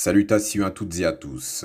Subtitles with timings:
[0.00, 1.64] Salutations à toutes et à tous,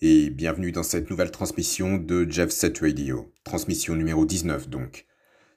[0.00, 5.04] et bienvenue dans cette nouvelle transmission de Jeff Set Radio, transmission numéro 19 donc.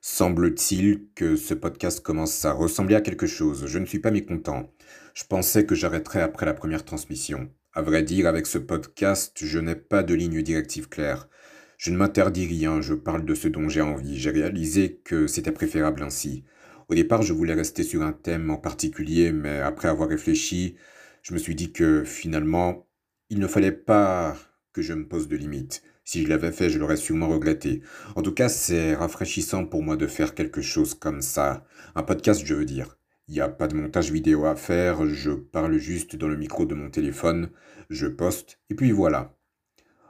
[0.01, 4.69] Semble-t-il que ce podcast commence à ressembler à quelque chose, je ne suis pas mécontent.
[5.13, 7.49] Je pensais que j'arrêterais après la première transmission.
[7.73, 11.29] À vrai dire, avec ce podcast, je n'ai pas de ligne directive claire.
[11.77, 14.19] Je ne m'interdis rien, je parle de ce dont j'ai envie.
[14.19, 16.43] J'ai réalisé que c'était préférable ainsi.
[16.89, 20.75] Au départ, je voulais rester sur un thème en particulier, mais après avoir réfléchi,
[21.21, 22.87] je me suis dit que finalement,
[23.29, 24.35] il ne fallait pas
[24.73, 25.83] que je me pose de limites.
[26.03, 27.81] Si je l'avais fait, je l'aurais sûrement regretté.
[28.15, 31.65] En tout cas, c'est rafraîchissant pour moi de faire quelque chose comme ça.
[31.95, 32.97] Un podcast, je veux dire.
[33.27, 36.65] Il n'y a pas de montage vidéo à faire, je parle juste dans le micro
[36.65, 37.49] de mon téléphone,
[37.89, 39.37] je poste, et puis voilà.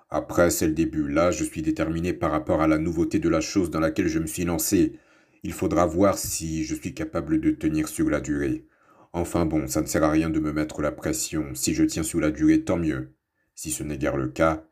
[0.09, 1.07] Après, c'est le début.
[1.07, 4.19] Là, je suis déterminé par rapport à la nouveauté de la chose dans laquelle je
[4.19, 4.99] me suis lancé.
[5.43, 8.65] Il faudra voir si je suis capable de tenir sur la durée.
[9.13, 11.53] Enfin bon, ça ne sert à rien de me mettre la pression.
[11.53, 13.13] Si je tiens sur la durée, tant mieux.
[13.55, 14.65] Si ce n'est guère le cas,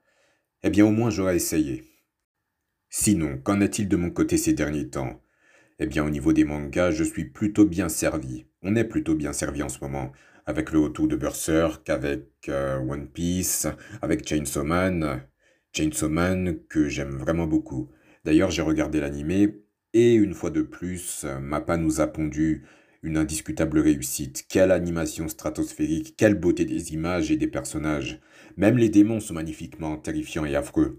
[0.63, 1.83] eh bien au moins j'aurai essayé.
[2.89, 5.21] Sinon, qu'en est-il de mon côté ces derniers temps?
[5.79, 8.45] Eh bien au niveau des mangas, je suis plutôt bien servi.
[8.61, 10.11] On est plutôt bien servi en ce moment.
[10.45, 13.67] Avec le retour de Berserk, avec euh, One Piece,
[14.01, 15.21] avec Chainsaw Man.
[15.73, 17.91] Chainsaw Man que j'aime vraiment beaucoup.
[18.25, 19.61] D'ailleurs, j'ai regardé l'animé
[19.93, 22.65] et une fois de plus, Mappa nous a pondu
[23.03, 24.45] une indiscutable réussite.
[24.49, 28.19] Quelle animation stratosphérique, quelle beauté des images et des personnages.
[28.57, 30.97] Même les démons sont magnifiquement terrifiants et affreux.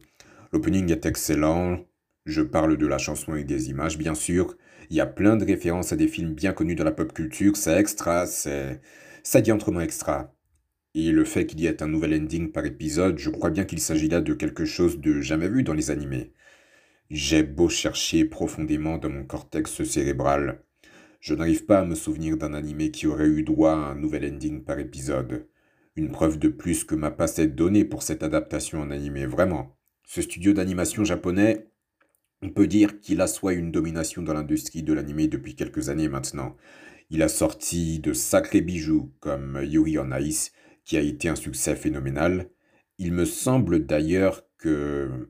[0.53, 1.85] L'opening est excellent.
[2.27, 4.57] Je parle de la chanson et des images, bien sûr.
[4.91, 7.57] Il y a plein de références à des films bien connus dans la pop culture.
[7.57, 8.81] C'est extra, c'est.
[9.23, 10.35] Ça dit autrement extra.
[10.95, 13.81] Et le fait qu'il y ait un nouvel ending par épisode, je crois bien qu'il
[13.81, 16.33] s'agit là de quelque chose de jamais vu dans les animés.
[17.11, 20.63] J'ai beau chercher profondément dans mon cortex cérébral,
[21.21, 24.25] je n'arrive pas à me souvenir d'un animé qui aurait eu droit à un nouvel
[24.25, 25.47] ending par épisode.
[25.95, 29.77] Une preuve de plus que ma passe est donnée pour cette adaptation en animé, vraiment.
[30.07, 31.69] Ce studio d'animation japonais,
[32.41, 36.57] on peut dire qu'il assoit une domination dans l'industrie de l'animé depuis quelques années maintenant.
[37.11, 40.53] Il a sorti de sacrés bijoux comme Yuri on Ice,
[40.85, 42.49] qui a été un succès phénoménal.
[42.99, 45.29] Il me semble d'ailleurs que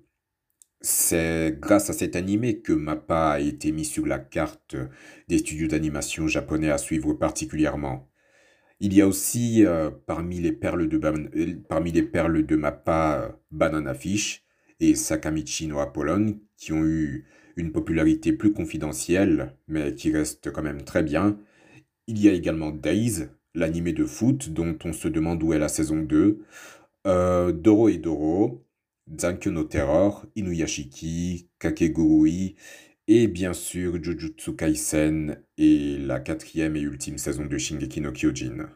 [0.81, 4.77] c'est grâce à cet animé que Mappa a été mis sur la carte
[5.29, 8.09] des studios d'animation japonais à suivre particulièrement.
[8.81, 13.39] Il y a aussi euh, parmi, les perles de euh, parmi les perles de Mappa
[13.51, 14.43] Banana Fish
[14.81, 17.27] et Sakamichi no Apollon qui ont eu
[17.57, 21.39] une popularité plus confidentielle mais qui restent quand même très bien.
[22.07, 25.69] Il y a également Days, l'animé de foot dont on se demande où est la
[25.69, 26.41] saison 2.
[27.07, 28.65] Euh, Doro et Doro,
[29.19, 32.57] Zankyo no Terror, Inuyashiki, Kakegurui
[33.09, 38.71] et bien sûr Jujutsu Kaisen et la quatrième et ultime saison de Shingeki no Kyojin.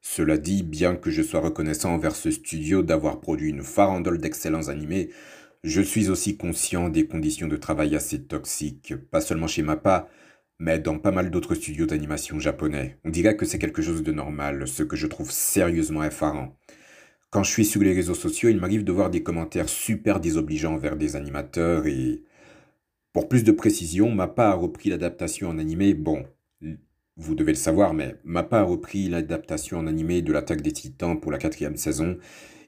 [0.00, 4.68] Cela dit, bien que je sois reconnaissant envers ce studio d'avoir produit une farandole d'excellents
[4.68, 5.10] animés,
[5.64, 10.08] je suis aussi conscient des conditions de travail assez toxiques, pas seulement chez Mappa,
[10.60, 12.98] mais dans pas mal d'autres studios d'animation japonais.
[13.04, 16.57] On dirait que c'est quelque chose de normal, ce que je trouve sérieusement effarant.
[17.30, 20.76] Quand je suis sur les réseaux sociaux, il m'arrive de voir des commentaires super désobligeants
[20.76, 22.22] vers des animateurs et...
[23.12, 26.24] Pour plus de précision, Mappa a repris l'adaptation en animé, bon,
[27.16, 31.18] vous devez le savoir, mais Mappa a repris l'adaptation en animé de l'attaque des titans
[31.18, 32.18] pour la quatrième saison,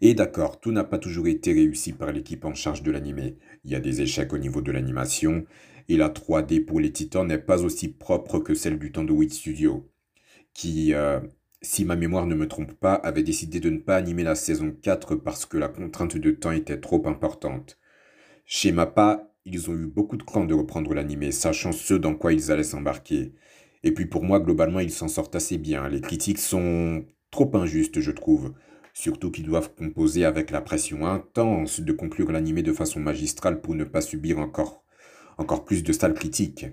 [0.00, 3.36] et d'accord, tout n'a pas toujours été réussi par l'équipe en charge de l'animé.
[3.64, 5.44] Il y a des échecs au niveau de l'animation,
[5.88, 9.88] et la 3D pour les titans n'est pas aussi propre que celle du Wit Studio,
[10.52, 11.20] qui, euh,
[11.62, 14.74] si ma mémoire ne me trompe pas, avait décidé de ne pas animer la saison
[14.82, 17.78] 4 parce que la contrainte de temps était trop importante.
[18.46, 22.32] Chez Mappa, ils ont eu beaucoup de crainte de reprendre l'animé, sachant ce dans quoi
[22.32, 23.34] ils allaient s'embarquer.
[23.82, 25.88] Et puis pour moi, globalement, ils s'en sortent assez bien.
[25.88, 28.54] Les critiques sont trop injustes, je trouve.
[28.92, 33.74] Surtout qu'ils doivent composer avec la pression intense de conclure l'animé de façon magistrale pour
[33.74, 34.84] ne pas subir encore,
[35.38, 36.66] encore plus de sales critiques.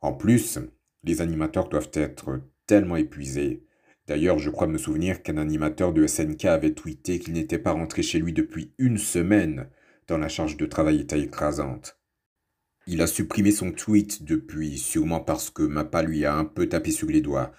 [0.00, 0.58] En plus,
[1.04, 3.64] les animateurs doivent être tellement épuisés
[4.06, 8.02] D'ailleurs, je crois me souvenir qu'un animateur de SNK avait tweeté qu'il n'était pas rentré
[8.02, 9.68] chez lui depuis une semaine,
[10.06, 11.98] tant la charge de travail était écrasante.
[12.86, 16.90] Il a supprimé son tweet depuis, sûrement parce que Mappa lui a un peu tapé
[16.90, 17.52] sur les doigts,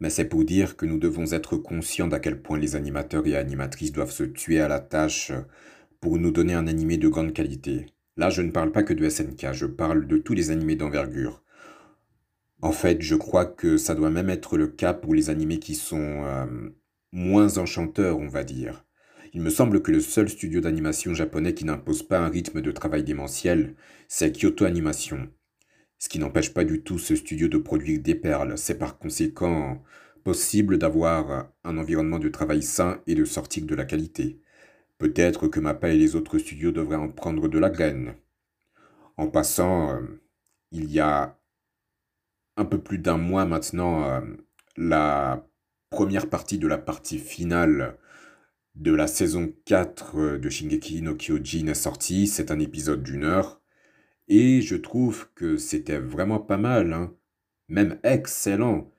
[0.00, 3.36] mais c'est pour dire que nous devons être conscients d'à quel point les animateurs et
[3.36, 5.30] animatrices doivent se tuer à la tâche
[6.00, 7.86] pour nous donner un animé de grande qualité.
[8.16, 11.44] Là, je ne parle pas que de SNK, je parle de tous les animés d'envergure.
[12.62, 15.74] En fait, je crois que ça doit même être le cas pour les animés qui
[15.74, 16.46] sont euh,
[17.12, 18.84] moins enchanteurs, on va dire.
[19.34, 22.70] Il me semble que le seul studio d'animation japonais qui n'impose pas un rythme de
[22.70, 23.74] travail démentiel,
[24.06, 25.28] c'est Kyoto Animation.
[25.98, 28.56] Ce qui n'empêche pas du tout ce studio de produire des perles.
[28.56, 29.82] C'est par conséquent
[30.18, 34.40] impossible d'avoir un environnement de travail sain et de sortir de la qualité.
[34.98, 38.14] Peut-être que MAPA et les autres studios devraient en prendre de la graine.
[39.16, 40.00] En passant, euh,
[40.70, 41.41] il y a
[42.56, 44.20] un peu plus d'un mois maintenant, euh,
[44.76, 45.46] la
[45.90, 47.98] première partie de la partie finale
[48.74, 52.26] de la saison 4 euh, de Shingeki no Kyojin est sortie.
[52.26, 53.60] C'est un épisode d'une heure.
[54.28, 57.14] Et je trouve que c'était vraiment pas mal, hein.
[57.68, 58.90] même excellent.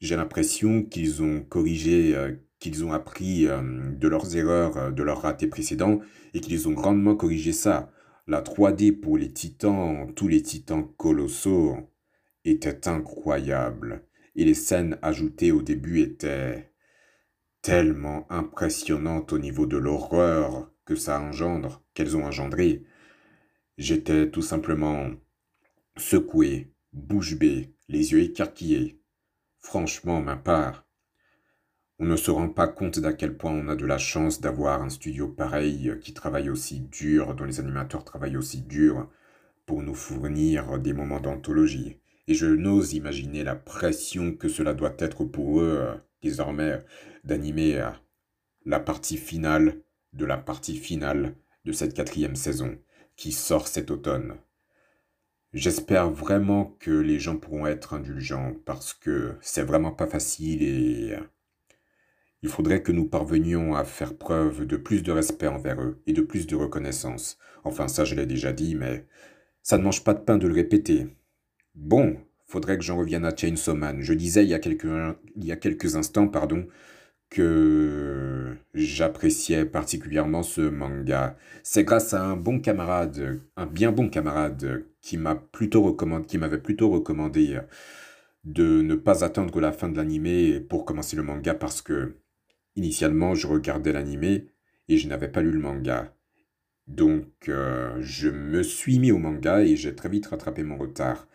[0.00, 5.46] J'ai l'impression qu'ils ont corrigé, euh, qu'ils ont appris de leurs erreurs, de leurs ratés
[5.46, 6.00] précédents,
[6.32, 7.90] et qu'ils ont grandement corrigé ça.
[8.26, 11.76] La 3D pour les titans, tous les titans colossaux,
[12.44, 14.04] était incroyable
[14.36, 16.70] et les scènes ajoutées au début étaient
[17.62, 22.84] tellement impressionnantes au niveau de l'horreur que ça engendre, qu'elles ont engendré.
[23.78, 25.10] J'étais tout simplement
[25.96, 29.00] secoué, bouche bée, les yeux écarquillés.
[29.60, 30.86] Franchement, ma part,
[31.98, 34.82] on ne se rend pas compte d'à quel point on a de la chance d'avoir
[34.82, 39.08] un studio pareil qui travaille aussi dur, dont les animateurs travaillent aussi dur
[39.64, 44.94] pour nous fournir des moments d'anthologie et je n'ose imaginer la pression que cela doit
[44.98, 46.84] être pour eux, euh, désormais,
[47.24, 47.90] d'animer euh,
[48.64, 49.80] la partie finale
[50.12, 51.34] de la partie finale
[51.64, 52.78] de cette quatrième saison
[53.16, 54.36] qui sort cet automne.
[55.52, 61.12] J'espère vraiment que les gens pourront être indulgents parce que c'est vraiment pas facile et
[61.14, 61.20] euh,
[62.42, 66.12] il faudrait que nous parvenions à faire preuve de plus de respect envers eux et
[66.12, 67.38] de plus de reconnaissance.
[67.64, 69.06] Enfin, ça je l'ai déjà dit, mais
[69.62, 71.06] ça ne mange pas de pain de le répéter.
[71.74, 72.16] Bon,
[72.46, 74.00] faudrait que j'en revienne à Chainsaw Man.
[74.00, 74.84] Je disais il y a quelques,
[75.36, 76.66] il y a quelques instants, pardon,
[77.30, 81.36] que j'appréciais particulièrement ce manga.
[81.62, 86.58] C'est grâce à un bon camarade, un bien bon camarade, qui m'a plutôt recommandé, m'avait
[86.58, 87.60] plutôt recommandé
[88.44, 92.16] de ne pas attendre la fin de l'animé pour commencer le manga parce que
[92.76, 94.46] initialement je regardais l'animé
[94.88, 96.14] et je n'avais pas lu le manga.
[96.86, 101.26] Donc euh, je me suis mis au manga et j'ai très vite rattrapé mon retard.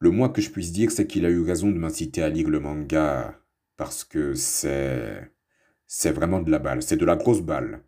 [0.00, 2.48] Le moins que je puisse dire, c'est qu'il a eu raison de m'inciter à lire
[2.48, 3.38] le manga
[3.76, 5.30] parce que c'est
[5.86, 7.84] c'est vraiment de la balle, c'est de la grosse balle.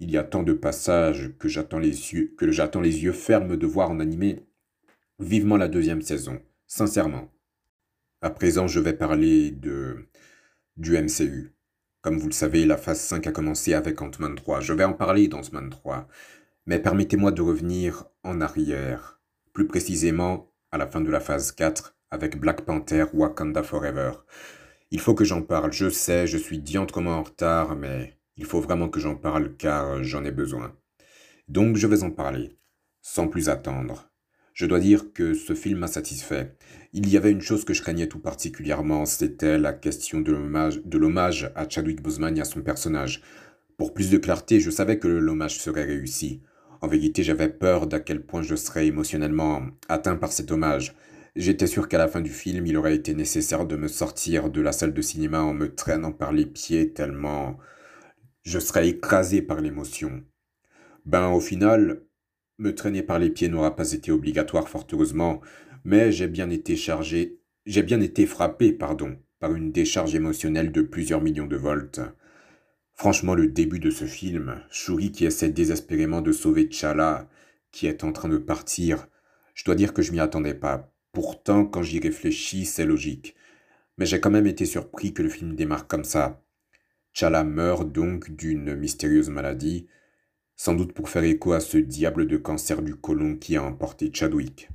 [0.00, 3.56] Il y a tant de passages que j'attends les yeux que j'attends les yeux fermes
[3.56, 4.46] de voir en animé.
[5.18, 7.30] Vivement la deuxième saison, sincèrement.
[8.22, 10.08] À présent, je vais parler de
[10.78, 11.54] du MCU.
[12.02, 14.60] Comme vous le savez, la phase 5 a commencé avec Ant-Man 3.
[14.60, 16.08] Je vais en parler dans Ant-Man 3.
[16.66, 19.20] Mais permettez-moi de revenir en arrière.
[19.52, 24.12] Plus précisément, à la fin de la phase 4 avec Black Panther Wakanda Forever.
[24.92, 28.60] Il faut que j'en parle, je sais, je suis diantrement en retard, mais il faut
[28.60, 30.76] vraiment que j'en parle car j'en ai besoin.
[31.48, 32.56] Donc je vais en parler,
[33.02, 34.10] sans plus attendre.
[34.54, 36.56] Je dois dire que ce film m'a satisfait.
[36.92, 40.32] Il y avait une chose que je craignais tout particulièrement, c'était la question de
[40.98, 43.22] l'hommage à Chadwick Boseman et à son personnage.
[43.76, 46.42] Pour plus de clarté, je savais que l'hommage serait réussi.
[46.82, 50.94] En vérité, j'avais peur d'à quel point je serais émotionnellement atteint par cet hommage.
[51.36, 54.60] J'étais sûr qu'à la fin du film, il aurait été nécessaire de me sortir de
[54.60, 57.58] la salle de cinéma en me traînant par les pieds tellement
[58.42, 60.24] je serais écrasé par l'émotion.
[61.04, 62.02] Ben, au final,
[62.58, 65.40] me traîner par les pieds n'aura pas été obligatoire, fort heureusement,
[65.84, 70.82] mais j'ai bien été chargé, j'ai bien été frappé, pardon, par une décharge émotionnelle de
[70.82, 72.00] plusieurs millions de volts.
[73.00, 77.30] Franchement, le début de ce film, Shuri qui essaie désespérément de sauver T'Challa,
[77.72, 79.08] qui est en train de partir,
[79.54, 80.92] je dois dire que je m'y attendais pas.
[81.12, 83.34] Pourtant, quand j'y réfléchis, c'est logique.
[83.96, 86.44] Mais j'ai quand même été surpris que le film démarre comme ça.
[87.14, 89.88] T'Challa meurt donc d'une mystérieuse maladie,
[90.54, 94.10] sans doute pour faire écho à ce diable de cancer du côlon qui a emporté
[94.12, 94.68] Chadwick.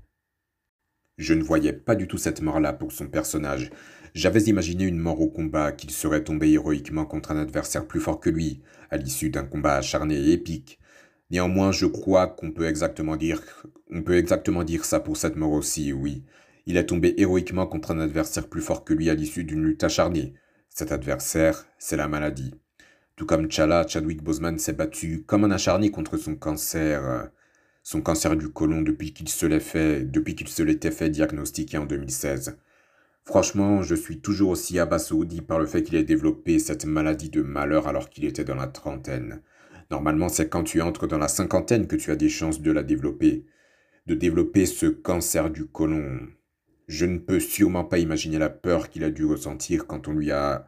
[1.20, 3.70] Je ne voyais pas du tout cette mort-là pour son personnage,
[4.16, 8.22] j'avais imaginé une mort au combat, qu'il serait tombé héroïquement contre un adversaire plus fort
[8.22, 10.80] que lui, à l'issue d'un combat acharné et épique.
[11.32, 13.42] Néanmoins, je crois qu'on peut exactement dire,
[14.86, 16.24] ça pour cette mort aussi, oui.
[16.66, 19.84] Il est tombé héroïquement contre un adversaire plus fort que lui à l'issue d'une lutte
[19.84, 20.34] acharnée.
[20.70, 22.56] Cet adversaire, c'est la maladie.
[23.18, 27.30] Tout comme Chala, Chadwick Boseman s'est battu comme un acharné contre son cancer,
[27.84, 31.78] son cancer du côlon depuis qu'il se l'est fait, depuis qu'il se l'était fait diagnostiquer
[31.78, 32.58] en 2016.
[33.26, 37.42] Franchement, je suis toujours aussi abasourdi par le fait qu'il ait développé cette maladie de
[37.42, 39.42] malheur alors qu'il était dans la trentaine.
[39.90, 42.84] Normalement, c'est quand tu entres dans la cinquantaine que tu as des chances de la
[42.84, 43.46] développer.
[44.06, 46.20] De développer ce cancer du côlon.
[46.88, 50.32] Je ne peux sûrement pas imaginer la peur qu'il a dû ressentir quand on lui
[50.32, 50.68] a,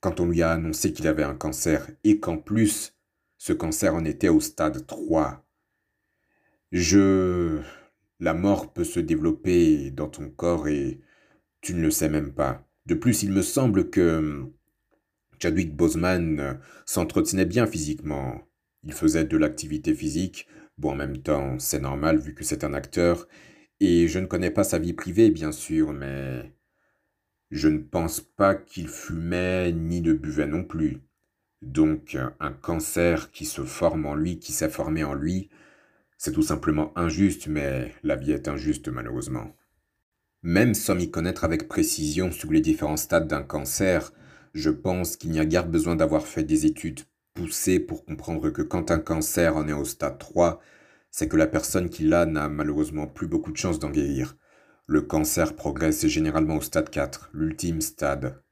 [0.00, 2.94] quand on lui a annoncé qu'il avait un cancer et qu'en plus,
[3.38, 5.42] ce cancer en était au stade 3.
[6.70, 7.60] Je...
[8.20, 11.00] La mort peut se développer dans ton corps et
[11.64, 12.68] tu ne le sais même pas.
[12.84, 14.44] De plus, il me semble que
[15.40, 18.42] Chadwick Boseman s'entretenait bien physiquement.
[18.82, 22.74] Il faisait de l'activité physique, bon en même temps c'est normal vu que c'est un
[22.74, 23.26] acteur,
[23.80, 26.52] et je ne connais pas sa vie privée bien sûr, mais
[27.50, 31.00] je ne pense pas qu'il fumait ni ne buvait non plus.
[31.62, 35.48] Donc un cancer qui se forme en lui, qui s'est formé en lui,
[36.18, 39.56] c'est tout simplement injuste, mais la vie est injuste malheureusement.
[40.46, 44.12] Même sans m'y connaître avec précision sur les différents stades d'un cancer,
[44.52, 47.00] je pense qu'il n'y a guère besoin d'avoir fait des études
[47.32, 50.60] poussées pour comprendre que quand un cancer en est au stade 3,
[51.10, 54.36] c'est que la personne qui l'a n'a malheureusement plus beaucoup de chances d'en guérir.
[54.86, 58.42] Le cancer progresse généralement au stade 4, l'ultime stade.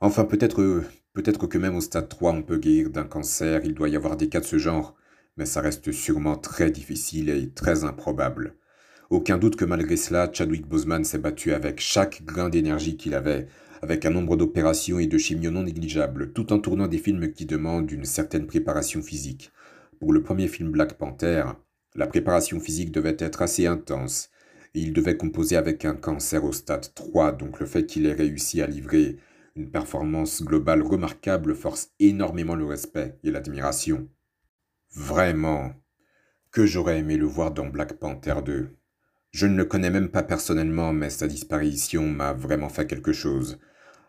[0.00, 3.88] Enfin, peut-être peut-être que même au stade 3, on peut guérir d'un cancer, il doit
[3.88, 4.94] y avoir des cas de ce genre,
[5.36, 8.54] mais ça reste sûrement très difficile et très improbable.
[9.14, 13.46] Aucun doute que malgré cela, Chadwick Boseman s'est battu avec chaque grain d'énergie qu'il avait,
[13.80, 17.46] avec un nombre d'opérations et de chimio non négligeables, tout en tournant des films qui
[17.46, 19.52] demandent une certaine préparation physique.
[20.00, 21.44] Pour le premier film Black Panther,
[21.94, 24.30] la préparation physique devait être assez intense,
[24.74, 28.14] et il devait composer avec un cancer au stade 3, donc le fait qu'il ait
[28.14, 29.18] réussi à livrer
[29.54, 34.08] une performance globale remarquable force énormément le respect et l'admiration.
[34.90, 35.72] Vraiment,
[36.50, 38.70] que j'aurais aimé le voir dans Black Panther 2.
[39.34, 43.58] Je ne le connais même pas personnellement, mais sa disparition m'a vraiment fait quelque chose.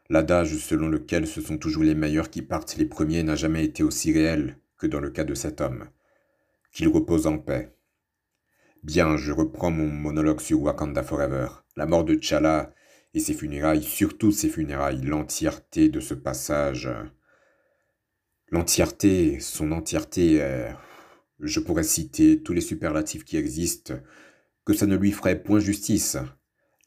[0.08, 3.82] L'adage selon lequel ce sont toujours les meilleurs qui partent les premiers n'a jamais été
[3.82, 5.89] aussi réel que dans le cas de cet homme.
[6.72, 7.74] Qu'il repose en paix.
[8.84, 11.48] Bien, je reprends mon monologue sur Wakanda Forever.
[11.75, 12.72] La mort de T'Challa
[13.15, 16.88] et ses funérailles, surtout ses funérailles, l'entièreté de ce passage.
[18.51, 20.67] L'entièreté, son entièreté,
[21.39, 23.96] je pourrais citer tous les superlatifs qui existent,
[24.66, 26.18] que ça ne lui ferait point justice.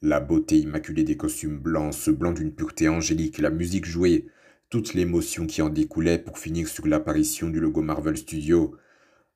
[0.03, 4.27] La beauté immaculée des costumes blancs, ce blanc d'une pureté angélique, la musique jouée,
[4.69, 8.77] toute l'émotion qui en découlait pour finir sur l'apparition du logo Marvel Studios,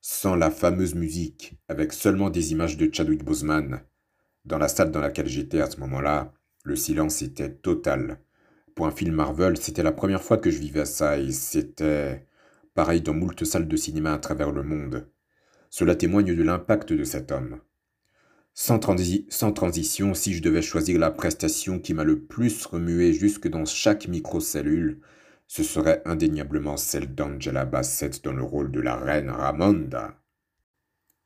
[0.01, 3.81] sans la fameuse musique, avec seulement des images de Chadwick Boseman.
[4.45, 6.33] Dans la salle dans laquelle j'étais à ce moment-là,
[6.65, 8.19] le silence était total.
[8.75, 12.25] Pour un film Marvel, c'était la première fois que je vivais ça et c'était
[12.73, 15.07] pareil dans moult salles de cinéma à travers le monde.
[15.69, 17.59] Cela témoigne de l'impact de cet homme.
[18.55, 23.65] Sans, transition, si je devais choisir la prestation qui m'a le plus remué jusque dans
[23.65, 25.01] chaque microcellule,
[25.47, 30.19] ce serait indéniablement celle d'Angela Bassett dans le rôle de la reine Ramonda.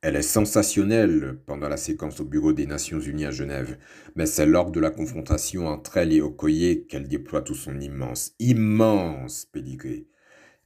[0.01, 3.77] Elle est sensationnelle pendant la séquence au bureau des Nations Unies à Genève,
[4.15, 8.33] mais c'est lors de la confrontation entre elle et Okoye qu'elle déploie tout son immense,
[8.39, 10.07] immense pédigré.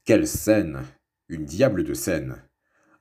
[0.06, 0.82] Quelle scène
[1.28, 2.36] Une diable de scène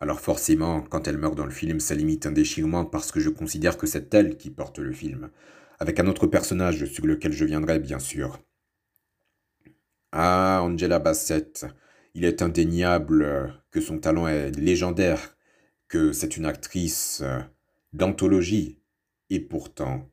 [0.01, 3.29] alors forcément, quand elle meurt dans le film, ça limite un déchirement parce que je
[3.29, 5.31] considère que c'est elle qui porte le film,
[5.79, 8.41] avec un autre personnage sur lequel je viendrai bien sûr.
[10.13, 11.67] Ah, Angela Bassett,
[12.15, 15.37] il est indéniable que son talent est légendaire,
[15.89, 17.23] que c'est une actrice
[17.93, 18.81] d'anthologie,
[19.29, 20.11] et pourtant,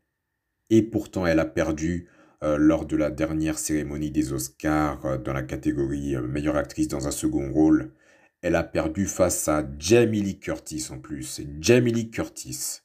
[0.70, 2.08] et pourtant elle a perdu
[2.44, 6.88] euh, lors de la dernière cérémonie des Oscars euh, dans la catégorie euh, meilleure actrice
[6.88, 7.92] dans un second rôle
[8.48, 11.42] elle a perdu face à Jamie Lee Curtis en plus.
[11.60, 12.80] Jamie Lee Curtis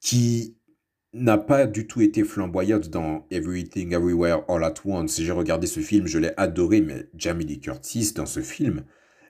[0.00, 0.54] qui
[1.14, 5.18] n'a pas du tout été flamboyante dans Everything Everywhere All at Once.
[5.18, 8.84] J'ai regardé ce film, je l'ai adoré, mais Jamie Lee Curtis, dans ce film,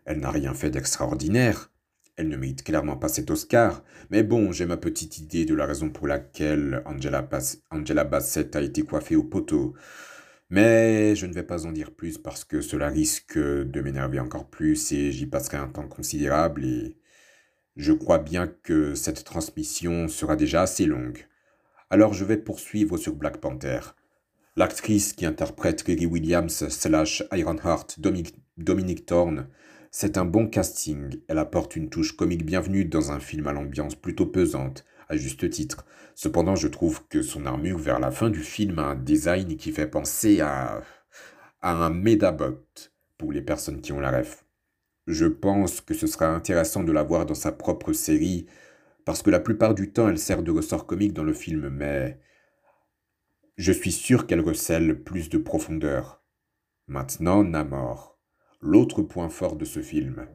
[0.04, 1.70] elle n'a rien fait d'extraordinaire.
[2.16, 3.84] Elle ne mérite clairement pas cet Oscar.
[4.10, 8.82] Mais bon, j'ai ma petite idée de la raison pour laquelle Angela Bassett a été
[8.82, 9.74] coiffée au poteau.
[10.50, 14.50] Mais je ne vais pas en dire plus parce que cela risque de m'énerver encore
[14.50, 16.96] plus et j'y passerai un temps considérable et
[17.76, 21.26] je crois bien que cette transmission sera déjà assez longue.
[21.88, 23.80] Alors je vais poursuivre sur Black Panther.
[24.56, 29.46] L'actrice qui interprète Riri Williams slash Ironheart, Dominic, Dominique Thorne,
[29.92, 31.20] c'est un bon casting.
[31.28, 35.50] Elle apporte une touche comique bienvenue dans un film à l'ambiance plutôt pesante, à juste
[35.50, 35.84] titre.
[36.14, 39.72] Cependant, je trouve que son armure vers la fin du film a un design qui
[39.72, 40.82] fait penser à,
[41.60, 42.64] à un Medabot
[43.18, 44.46] pour les personnes qui ont la ref.
[45.06, 48.46] Je pense que ce sera intéressant de la voir dans sa propre série,
[49.04, 52.20] parce que la plupart du temps elle sert de ressort comique dans le film, mais
[53.56, 56.22] je suis sûr qu'elle recèle plus de profondeur.
[56.86, 58.18] Maintenant, Namor,
[58.60, 60.26] l'autre point fort de ce film.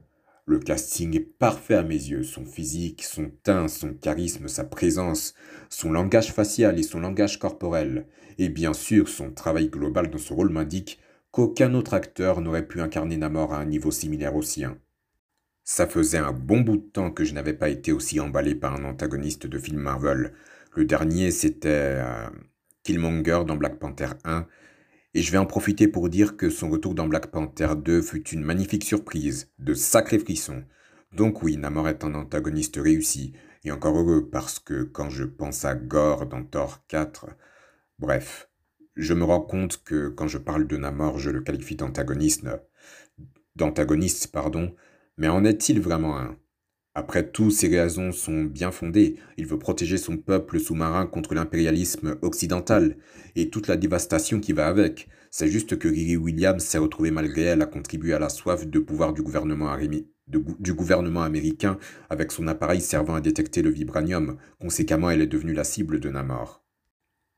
[0.47, 2.23] Le casting est parfait à mes yeux.
[2.23, 5.33] Son physique, son teint, son charisme, sa présence,
[5.69, 10.33] son langage facial et son langage corporel, et bien sûr son travail global dans ce
[10.33, 10.99] rôle m'indique
[11.31, 14.77] qu'aucun autre acteur n'aurait pu incarner Namor à un niveau similaire au sien.
[15.63, 18.75] Ça faisait un bon bout de temps que je n'avais pas été aussi emballé par
[18.75, 20.33] un antagoniste de film Marvel.
[20.75, 21.69] Le dernier, c'était...
[22.03, 22.29] Euh,
[22.85, 24.45] Killmonger dans Black Panther 1,
[25.15, 28.27] et je vais en profiter pour dire que son retour dans Black Panther 2 fut
[28.31, 30.65] une magnifique surprise, de sacrés frissons.
[31.13, 33.31] Donc oui, Namor est un antagoniste réussi,
[33.63, 37.27] et encore heureux parce que quand je pense à Gore dans Thor 4,
[37.97, 38.49] bref,
[38.97, 42.45] je me rends compte que quand je parle de Namor, je le qualifie d'antagoniste,
[43.55, 44.75] d'antagoniste, pardon,
[45.17, 46.35] mais en est-il vraiment un?
[46.97, 49.17] Après tout, ses raisons sont bien fondées.
[49.35, 52.95] Il veut protéger son peuple sous-marin contre l'impérialisme occidental
[53.35, 55.09] et toute la dévastation qui va avec.
[55.29, 58.79] C'est juste que Riri Williams s'est retrouvée malgré elle à contribuer à la soif de
[58.79, 59.75] pouvoir du gouvernement,
[60.27, 61.77] du gouvernement américain
[62.09, 64.37] avec son appareil servant à détecter le vibranium.
[64.61, 66.63] Conséquemment, elle est devenue la cible de Namor.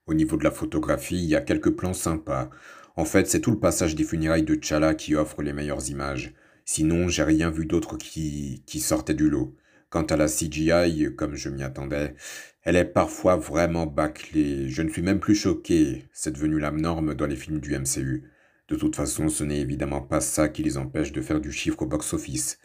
[0.05, 2.51] Au niveau de la photographie, il y a quelques plans sympas.
[2.95, 6.35] En fait, c'est tout le passage des funérailles de T'Challa qui offre les meilleures images.
[6.69, 9.55] Sinon, j'ai rien vu d'autre qui, qui sortait du lot.
[9.89, 12.13] Quant à la CGI, comme je m'y attendais,
[12.61, 14.69] elle est parfois vraiment bâclée.
[14.69, 16.05] Je ne suis même plus choqué.
[16.11, 18.29] C'est devenu la norme dans les films du MCU.
[18.67, 21.83] De toute façon, ce n'est évidemment pas ça qui les empêche de faire du chiffre
[21.83, 22.59] au box-office.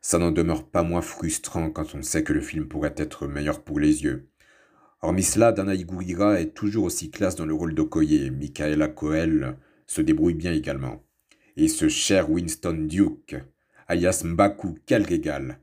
[0.00, 3.64] Ça n'en demeure pas moins frustrant quand on sait que le film pourrait être meilleur
[3.64, 4.28] pour les yeux.
[5.02, 8.30] Hormis cela, Danaï Gurira est toujours aussi classe dans le rôle d'Okoye.
[8.30, 11.02] Michaela Coel se débrouille bien également.
[11.60, 13.34] Et ce cher Winston Duke,
[13.88, 15.58] alias Mbaku, quel régal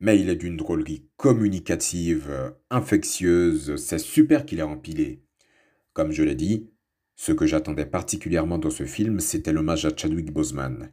[0.00, 5.22] Mais il est d'une drôlerie communicative, infectieuse, c'est super qu'il ait empilé.
[5.92, 6.70] Comme je l'ai dit,
[7.14, 10.90] ce que j'attendais particulièrement dans ce film, c'était l'hommage à Chadwick Boseman.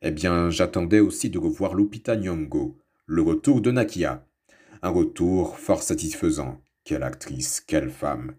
[0.00, 4.26] Eh bien, j'attendais aussi de revoir Lupita Nyong'o, le retour de Nakia.
[4.80, 6.62] Un retour fort satisfaisant.
[6.84, 8.34] Quelle actrice, quelle femme.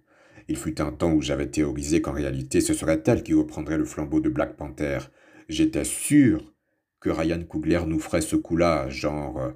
[0.48, 3.86] Il fut un temps où j'avais théorisé qu'en réalité ce serait elle qui reprendrait le
[3.86, 4.98] flambeau de Black Panther,
[5.52, 6.56] J'étais sûr
[7.02, 9.52] que Ryan Coogler nous ferait ce coup-là, genre euh,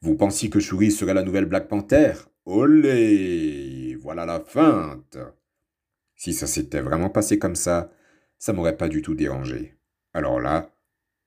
[0.00, 2.14] Vous pensiez que Shuri serait la nouvelle Black Panther?
[2.44, 5.16] Olé Voilà la feinte
[6.16, 7.92] Si ça s'était vraiment passé comme ça,
[8.36, 9.76] ça m'aurait pas du tout dérangé.
[10.12, 10.74] Alors là,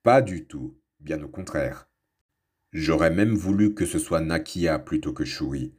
[0.03, 1.87] pas du tout, bien au contraire.
[2.73, 5.73] J'aurais même voulu que ce soit Nakia plutôt que Shuri.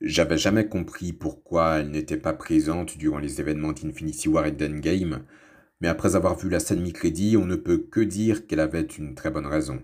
[0.00, 5.24] J'avais jamais compris pourquoi elle n'était pas présente durant les événements d'Infinity War et d'Endgame,
[5.80, 9.14] mais après avoir vu la scène mi-crédit, on ne peut que dire qu'elle avait une
[9.14, 9.82] très bonne raison.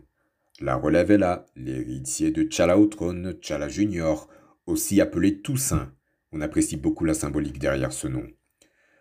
[0.60, 4.28] La relève est là, l'héritier de Chala au trône, Chala Junior,
[4.66, 5.92] aussi appelé Toussaint.
[6.30, 8.26] On apprécie beaucoup la symbolique derrière ce nom.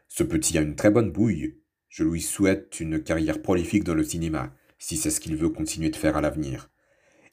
[0.08, 1.58] Ce petit a une très bonne bouille.
[1.88, 5.90] Je lui souhaite une carrière prolifique dans le cinéma, si c'est ce qu'il veut continuer
[5.90, 6.70] de faire à l'avenir.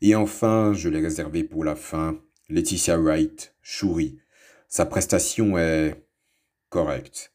[0.01, 4.21] Et enfin, je l'ai réservé pour la fin, Laetitia Wright, Shuri.
[4.69, 6.07] Sa prestation est
[6.69, 7.33] correcte.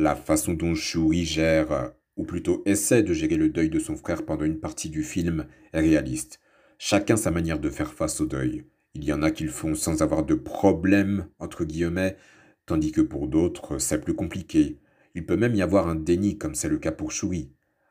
[0.00, 4.24] La façon dont Shuri gère, ou plutôt essaie de gérer le deuil de son frère
[4.24, 6.38] pendant une partie du film, est réaliste.
[6.78, 8.64] Chacun sa manière de faire face au deuil.
[8.94, 12.16] Il y en a qui le font sans avoir de problème, entre guillemets,
[12.64, 14.78] tandis que pour d'autres, c'est plus compliqué.
[15.16, 17.50] Il peut même y avoir un déni, comme c'est le cas pour Shuri.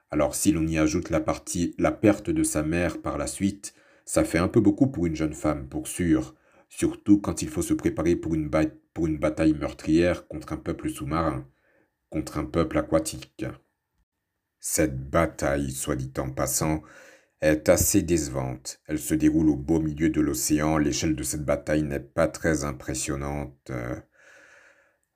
[0.09, 3.73] Alors si l'on y ajoute la partie la perte de sa mère par la suite,
[4.05, 6.35] ça fait un peu beaucoup pour une jeune femme, pour sûr,
[6.69, 11.45] surtout quand il faut se préparer pour une bataille meurtrière contre un peuple sous-marin
[12.09, 13.45] contre un peuple aquatique.
[14.59, 16.81] Cette bataille, soit dit en passant,
[17.41, 18.79] est assez décevante.
[18.87, 20.77] Elle se déroule au beau milieu de l'océan.
[20.77, 23.69] L'échelle de cette bataille n'est pas très impressionnante.
[23.69, 23.95] Euh,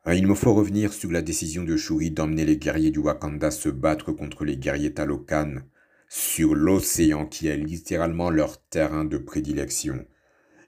[0.07, 3.69] il me faut revenir sur la décision de Shuri d'emmener les guerriers du Wakanda se
[3.69, 5.61] battre contre les guerriers Talokan
[6.09, 10.05] sur l'océan qui est littéralement leur terrain de prédilection.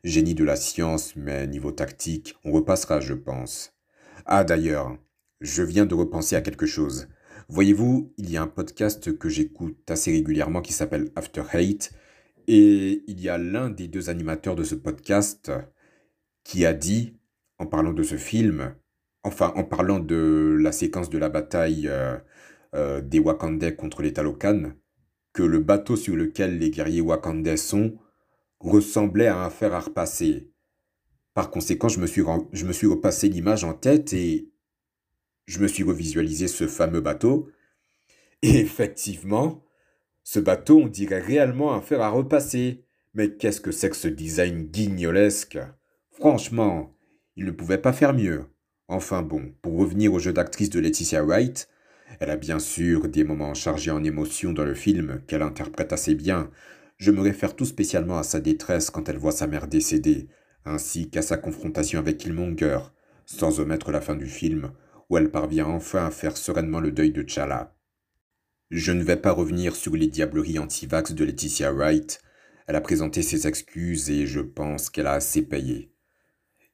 [0.03, 3.73] Génie de la science, mais niveau tactique, on repassera, je pense.
[4.25, 4.97] Ah d'ailleurs,
[5.43, 7.09] je viens de repenser à quelque chose.
[7.49, 11.91] Voyez-vous, il y a un podcast que j'écoute assez régulièrement qui s'appelle After Hate,
[12.47, 15.51] et il y a l'un des deux animateurs de ce podcast
[16.45, 17.17] qui a dit,
[17.59, 18.73] en parlant de ce film,
[19.23, 22.17] enfin en parlant de la séquence de la bataille euh,
[22.73, 24.71] euh, des Wakandais contre les Talokan,
[25.33, 27.97] que le bateau sur lequel les guerriers Wakandais sont
[28.59, 30.49] ressemblait à un fer à repasser.
[31.33, 34.52] Par conséquent, je me suis, je me suis repassé l'image en tête et
[35.45, 37.49] je me suis revisualisé ce fameux bateau.
[38.41, 39.63] Et effectivement,
[40.23, 42.83] ce bateau, on dirait réellement un fer à repasser.
[43.13, 45.59] Mais qu'est-ce que c'est que ce design guignolesque?
[46.11, 46.95] Franchement,
[47.35, 48.45] il ne pouvait pas faire mieux.
[48.87, 51.69] Enfin bon, pour revenir au jeu d'actrice de Laetitia Wright,
[52.19, 56.15] elle a bien sûr des moments chargés en émotions dans le film qu'elle interprète assez
[56.15, 56.49] bien.
[56.97, 60.27] Je me réfère tout spécialement à sa détresse quand elle voit sa mère décédée,
[60.65, 62.79] ainsi qu'à sa confrontation avec Killmonger,
[63.25, 64.71] sans omettre la fin du film,
[65.13, 67.75] où elle parvient enfin à faire sereinement le deuil de Chala.
[68.71, 72.19] Je ne vais pas revenir sur les diableries anti-vax de Laetitia Wright.
[72.65, 75.91] Elle a présenté ses excuses et je pense qu'elle a assez payé.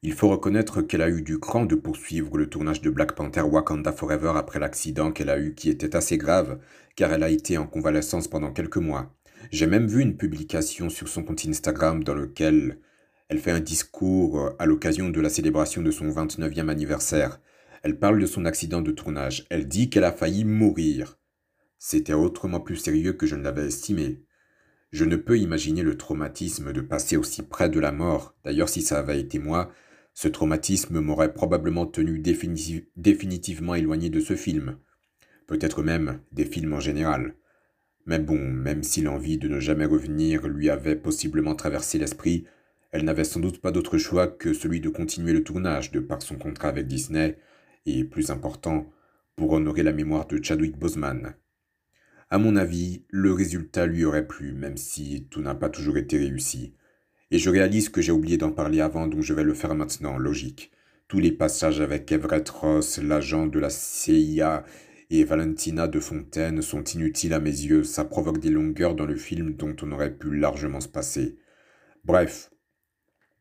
[0.04, 3.42] Il faut reconnaître qu'elle a eu du cran de poursuivre le tournage de Black Panther
[3.42, 6.60] Wakanda Forever après l'accident qu'elle a eu qui était assez grave,
[6.96, 9.14] car elle a été en convalescence pendant quelques mois.
[9.52, 12.80] J'ai même vu une publication sur son compte Instagram dans lequel
[13.28, 17.42] elle fait un discours à l'occasion de la célébration de son 29e anniversaire.
[17.84, 19.46] Elle parle de son accident de tournage.
[19.50, 21.18] Elle dit qu'elle a failli mourir.
[21.78, 24.22] C'était autrement plus sérieux que je ne l'avais estimé.
[24.92, 28.36] Je ne peux imaginer le traumatisme de passer aussi près de la mort.
[28.44, 29.72] D'ailleurs, si ça avait été moi,
[30.14, 34.78] ce traumatisme m'aurait probablement tenu définitivement éloigné de ce film.
[35.48, 37.36] Peut-être même des films en général.
[38.06, 42.46] Mais bon, même si l'envie de ne jamais revenir lui avait possiblement traversé l'esprit,
[42.92, 46.22] elle n'avait sans doute pas d'autre choix que celui de continuer le tournage de par
[46.22, 47.38] son contrat avec Disney,
[47.86, 48.90] et plus important,
[49.36, 51.36] pour honorer la mémoire de Chadwick Boseman.
[52.30, 56.18] À mon avis, le résultat lui aurait plu, même si tout n'a pas toujours été
[56.18, 56.76] réussi.
[57.32, 60.18] Et je réalise que j'ai oublié d'en parler avant, donc je vais le faire maintenant,
[60.18, 60.72] logique.
[61.08, 64.64] Tous les passages avec Everett Ross, l'agent de la CIA,
[65.12, 69.16] et Valentina de Fontaine sont inutiles à mes yeux, ça provoque des longueurs dans le
[69.16, 71.38] film dont on aurait pu largement se passer.
[72.04, 72.52] Bref,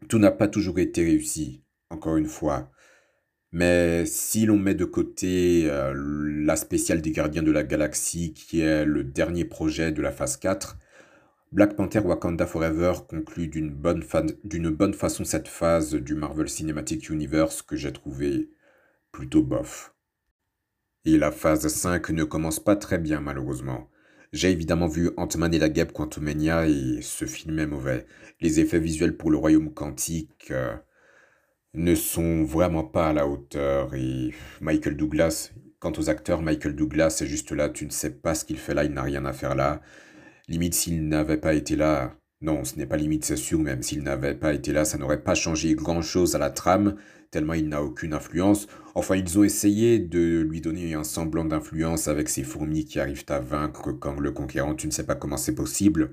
[0.08, 2.70] tout n'a pas toujours été réussi, encore une fois.
[3.52, 5.94] Mais si l'on met de côté euh,
[6.44, 10.36] la spéciale des Gardiens de la Galaxie, qui est le dernier projet de la phase
[10.36, 10.76] 4,
[11.50, 14.04] Black Panther Wakanda Forever conclut d'une bonne,
[14.44, 18.50] bonne façon cette phase du Marvel Cinematic Universe que j'ai trouvé
[19.12, 19.94] plutôt bof.
[21.06, 23.88] Et la phase 5 ne commence pas très bien malheureusement.
[24.34, 28.06] J'ai évidemment vu Ant-Man et la Guêpe Quantumania et ce film est mauvais.
[28.40, 30.76] Les effets visuels pour le royaume quantique euh,
[31.78, 37.20] ne sont vraiment pas à la hauteur et Michael Douglas, quant aux acteurs, Michael Douglas
[37.22, 39.32] est juste là, tu ne sais pas ce qu'il fait là, il n'a rien à
[39.32, 39.80] faire là.
[40.48, 44.02] Limite s'il n'avait pas été là, non, ce n'est pas limite, c'est sûr, même s'il
[44.02, 46.96] n'avait pas été là, ça n'aurait pas changé grand-chose à la trame,
[47.30, 48.66] tellement il n'a aucune influence.
[48.96, 53.24] Enfin, ils ont essayé de lui donner un semblant d'influence avec ces fourmis qui arrivent
[53.28, 56.10] à vaincre quand le conquérant, tu ne sais pas comment c'est possible.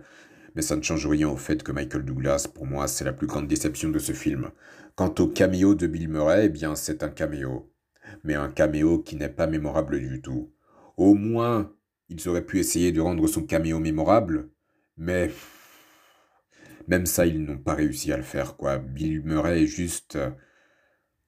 [0.56, 3.28] Mais ça ne change rien au fait que Michael Douglas, pour moi, c'est la plus
[3.28, 4.52] grande déception de ce film.
[4.96, 7.72] Quant au caméo de Bill Murray, eh bien, c'est un caméo.
[8.24, 10.54] Mais un caméo qui n'est pas mémorable du tout.
[10.98, 11.74] Au moins,
[12.10, 14.50] ils auraient pu essayer de rendre son caméo mémorable,
[14.98, 15.32] mais
[16.88, 18.78] même ça, ils n'ont pas réussi à le faire, quoi.
[18.78, 20.18] Bill Murray est juste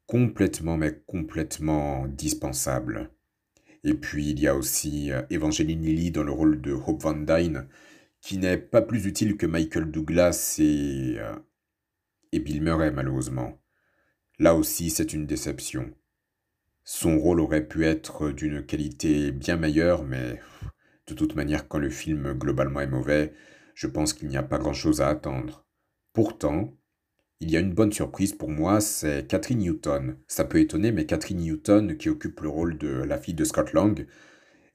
[0.06, 3.12] complètement, mais complètement dispensable.
[3.84, 7.14] Et puis il y a aussi euh, Evangeline Lilly dans le rôle de Hope Van
[7.14, 7.68] Dyne,
[8.22, 11.36] qui n'est pas plus utile que Michael Douglas et, euh,
[12.32, 13.62] et Bill Murray malheureusement.
[14.40, 15.94] Là aussi c'est une déception.
[16.84, 20.40] Son rôle aurait pu être d'une qualité bien meilleure, mais
[21.08, 23.34] de toute manière quand le film globalement est mauvais,
[23.76, 25.66] je pense qu'il n'y a pas grand-chose à attendre.
[26.14, 26.74] Pourtant,
[27.40, 30.18] il y a une bonne surprise pour moi, c'est Catherine Newton.
[30.28, 33.74] Ça peut étonner, mais Catherine Newton, qui occupe le rôle de la fille de Scott
[33.74, 34.08] Lang,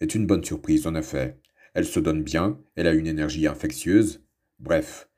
[0.00, 1.40] est une bonne surprise en effet.
[1.74, 4.24] Elle se donne bien, elle a une énergie infectieuse.
[4.60, 5.08] Bref,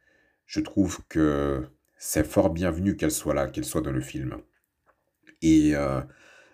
[0.47, 1.66] je trouve que
[2.07, 4.37] c'est fort bienvenu qu'elle soit là, qu'elle soit dans le film.
[5.40, 6.03] Et euh,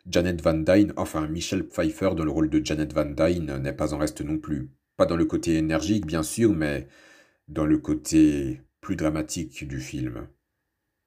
[0.06, 3.92] Janet Van Dyne, enfin Michelle Pfeiffer dans le rôle de Janet Van Dyne n'est pas
[3.92, 4.70] en reste non plus.
[4.96, 6.86] Pas dans le côté énergique bien sûr, mais
[7.48, 10.28] dans le côté plus dramatique du film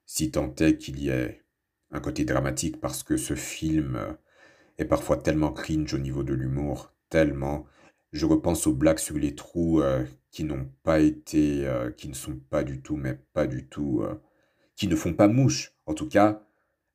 [0.05, 1.41] si tant est qu'il y ait
[1.91, 3.97] un côté dramatique parce que ce film
[4.77, 7.65] est parfois tellement cringe au niveau de l'humour, tellement.
[8.11, 12.13] Je repense aux blagues sur les trous euh, qui n'ont pas été, euh, qui ne
[12.13, 14.03] sont pas du tout, mais pas du tout,
[14.75, 15.73] qui ne font pas mouche.
[15.85, 16.43] En tout cas,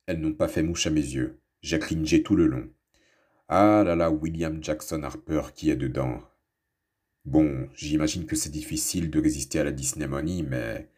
[0.06, 1.40] elles n'ont pas fait mouche à mes yeux.
[1.62, 2.68] J'ai cringé tout le long.
[3.48, 6.20] Ah là là, William Jackson Harper qui est dedans.
[7.24, 10.88] Bon, j'imagine que c'est difficile de résister à la Disney Money, mais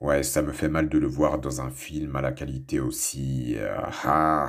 [0.00, 3.54] Ouais, ça me fait mal de le voir dans un film à la qualité aussi...
[3.58, 4.48] Euh, ah,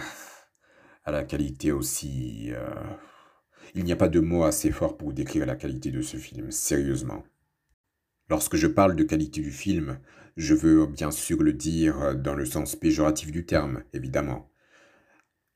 [1.04, 2.52] à la qualité aussi...
[2.54, 2.74] Euh,
[3.76, 6.52] il n'y a pas de mots assez forts pour décrire la qualité de ce film,
[6.52, 7.24] sérieusement.
[8.30, 10.00] Lorsque je parle de qualité du film,
[10.42, 14.50] je veux bien sûr le dire dans le sens péjoratif du terme, évidemment.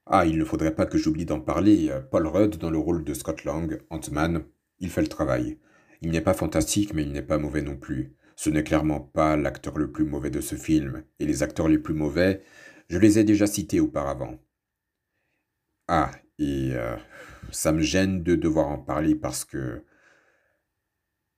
[0.05, 1.91] Ah, il ne faudrait pas que j'oublie d'en parler.
[2.11, 4.43] Paul Rudd dans le rôle de Scott Lang, Ant-Man,
[4.79, 5.57] il fait le travail.
[6.01, 8.13] Il n'est pas fantastique, mais il n'est pas mauvais non plus.
[8.35, 11.79] Ce n'est clairement pas l'acteur le plus mauvais de ce film, et les acteurs les
[11.79, 12.43] plus mauvais,
[12.89, 14.39] je les ai déjà cités auparavant.
[15.87, 16.95] Ah, et euh,
[17.51, 19.83] ça me gêne de devoir en parler parce que...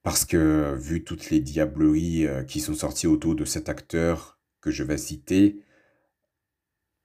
[0.08, 4.72] Parce que, vu toutes les diableries euh, qui sont sorties autour de cet acteur que
[4.72, 5.60] je vais citer,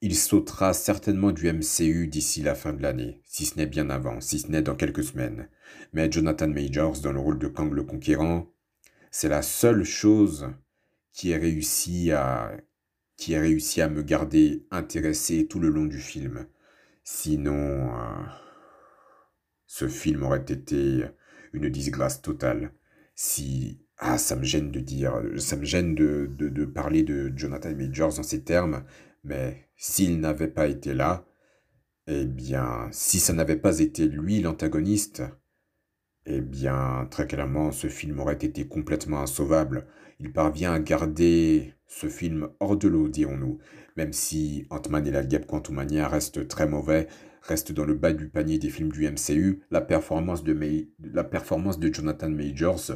[0.02, 4.20] il sautera certainement du MCU d'ici la fin de l'année, si ce n'est bien avant,
[4.20, 5.48] si ce n'est dans quelques semaines.
[5.92, 8.46] Mais Jonathan Majors dans le rôle de Kang le Conquérant,
[9.10, 10.50] c'est la seule chose
[11.12, 12.56] qui est réussi à
[13.16, 16.46] qui a réussi à me garder intéressé tout le long du film.
[17.02, 18.22] Sinon, euh,
[19.66, 21.04] ce film aurait été
[21.52, 22.72] une disgrâce totale.
[23.24, 27.72] Si ah, ça me gêne de dire, ça me gêne de, de, parler de Jonathan
[27.72, 28.82] Majors en ces termes,
[29.22, 31.24] mais s'il n'avait pas été là,
[32.08, 35.22] eh bien, si ça n'avait pas été lui l'antagoniste,
[36.26, 39.86] eh bien, très clairement, ce film aurait été complètement insauvable.
[40.18, 43.58] Il parvient à garder ce film hors de l'eau, dirons-nous.
[43.96, 47.06] Même si Ant-Man et la guêpe Quantumania reste très mauvais,
[47.42, 50.58] reste dans le bas du panier des films du MCU, la performance de,
[51.12, 52.90] la performance de Jonathan Majors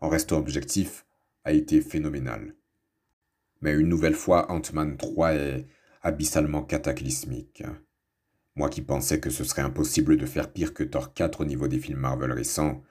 [0.00, 1.06] en restant objectif,
[1.44, 2.54] a été phénoménal.
[3.60, 5.66] Mais une nouvelle fois, Ant-Man 3 est
[6.02, 7.62] abyssalement cataclysmique.
[8.56, 11.68] Moi qui pensais que ce serait impossible de faire pire que Thor 4 au niveau
[11.68, 12.82] des films Marvel récents.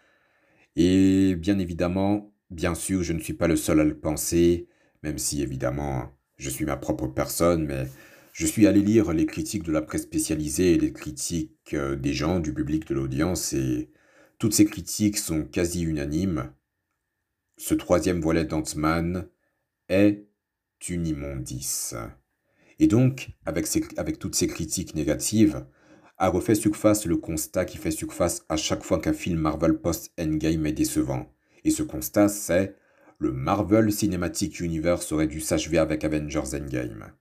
[0.75, 4.67] Et bien évidemment, bien sûr, je ne suis pas le seul à le penser,
[5.03, 7.87] même si évidemment je suis ma propre personne, mais
[8.31, 12.13] je suis allé lire les critiques de la presse spécialisée et les critiques euh, des
[12.13, 13.89] gens, du public, de l'audience, et
[14.37, 16.53] toutes ces critiques sont quasi unanimes
[17.59, 19.27] ce troisième volet d'Ant-Man
[19.89, 20.25] est
[20.87, 21.93] une immondice.
[22.79, 25.65] Et donc, avec, toutes ces critiques négatives,
[26.17, 30.65] a refait surface le constat qui fait surface à chaque fois qu'un film Marvel post-Endgame
[30.67, 31.33] est décevant.
[31.65, 32.75] Et ce constat, c'est
[33.17, 37.11] le Marvel Cinematic Universe aurait dû s'achever avec Avengers Endgame.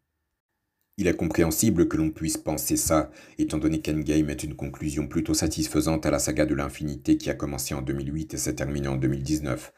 [0.98, 5.34] Il est compréhensible que l'on puisse penser ça, étant donné qu'Endgame est une conclusion plutôt
[5.34, 8.96] satisfaisante à la saga de l'infinité qui a commencé en 2008 et s'est terminée en
[8.96, 9.72] 2019.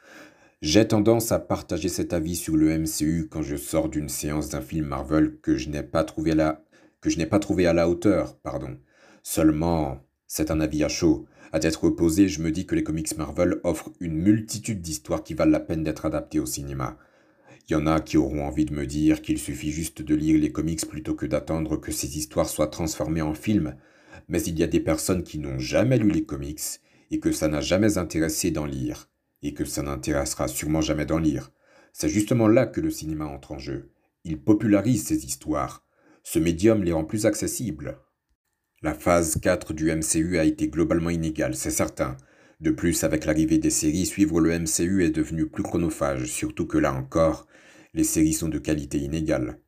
[0.63, 4.61] J'ai tendance à partager cet avis sur le MCU quand je sors d'une séance d'un
[4.61, 8.77] film Marvel que je n'ai pas trouvé à la, hauteur, pardon.
[9.23, 11.25] Seulement, c'est un avis à chaud.
[11.53, 15.33] À tête reposée, je me dis que les comics Marvel offrent une multitude d'histoires qui
[15.33, 16.99] valent la peine d'être adaptées au cinéma.
[17.67, 20.39] Il y en a qui auront envie de me dire qu'il suffit juste de lire
[20.39, 23.77] les comics plutôt que d'attendre que ces histoires soient transformées en films.
[24.29, 26.61] Mais il y a des personnes qui n'ont jamais lu les comics
[27.11, 29.10] et que ça n'a jamais intéressé d'en lire
[29.43, 31.53] et que ça n'intéressera sûrement jamais d'en lire.
[31.93, 33.91] C'est justement là que le cinéma entre en jeu.
[34.25, 35.85] Il popularise ces histoires.
[36.23, 37.99] Ce médium les rend plus accessibles.
[38.83, 42.17] La phase 4 du MCU a été globalement inégale, c'est certain.
[42.61, 46.79] De plus, avec l'arrivée des séries, suivre le MCU est devenu plus chronophage, surtout que
[46.79, 47.47] là encore,
[47.95, 49.59] les séries sont de qualité inégale.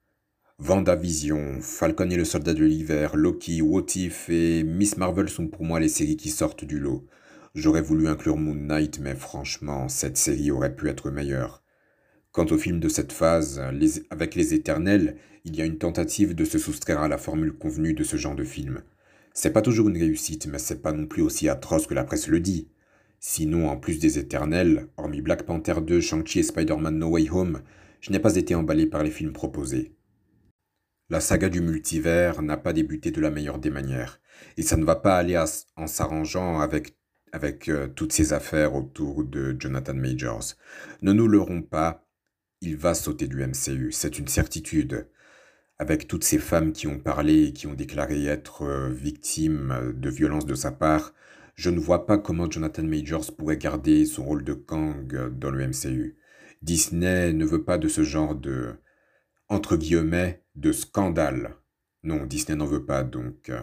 [0.58, 5.64] Vendavision, Falcon et le soldat de l'hiver, Loki, What If et Miss Marvel sont pour
[5.64, 7.06] moi les séries qui sortent du lot.
[7.54, 11.62] J'aurais voulu inclure Moon Knight, mais franchement, cette série aurait pu être meilleure.
[12.30, 13.62] Quant au film de cette phase,
[14.08, 17.92] avec les éternels, il y a une tentative de se soustraire à la formule convenue
[17.92, 18.82] de ce genre de film.
[19.34, 22.28] C'est pas toujours une réussite, mais c'est pas non plus aussi atroce que la presse
[22.28, 22.68] le dit.
[23.20, 27.60] Sinon, en plus des éternels, hormis Black Panther 2, Shang-Chi et Spider-Man No Way Home,
[28.00, 29.94] je n'ai pas été emballé par les films proposés.
[31.10, 34.22] La saga du multivers n'a pas débuté de la meilleure des manières,
[34.56, 35.36] et ça ne va pas aller
[35.76, 36.96] en s'arrangeant avec
[37.32, 40.54] avec euh, toutes ces affaires autour de Jonathan Majors.
[41.02, 42.06] Ne nous leurrons pas,
[42.60, 45.08] il va sauter du MCU, c'est une certitude.
[45.78, 50.10] Avec toutes ces femmes qui ont parlé et qui ont déclaré être euh, victimes de
[50.10, 51.12] violences de sa part,
[51.54, 55.66] je ne vois pas comment Jonathan Majors pourrait garder son rôle de Kang dans le
[55.68, 56.16] MCU.
[56.62, 58.74] Disney ne veut pas de ce genre de,
[59.48, 61.56] entre guillemets, de scandale.
[62.04, 63.62] Non, Disney n'en veut pas, donc euh,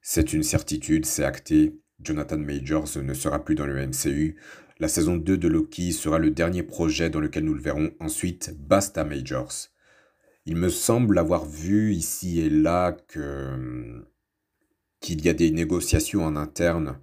[0.00, 1.78] c'est une certitude, c'est acté.
[2.02, 4.36] Jonathan Majors ne sera plus dans le MCU.
[4.78, 7.92] La saison 2 de Loki sera le dernier projet dans lequel nous le verrons.
[8.00, 9.68] Ensuite, basta Majors.
[10.44, 14.04] Il me semble avoir vu ici et là que
[15.00, 16.98] qu'il y a des négociations en interne